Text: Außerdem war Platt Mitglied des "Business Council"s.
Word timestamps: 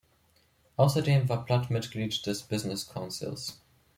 Außerdem 0.77 1.29
war 1.29 1.45
Platt 1.45 1.69
Mitglied 1.69 2.25
des 2.25 2.41
"Business 2.41 2.87
Council"s. 2.87 3.61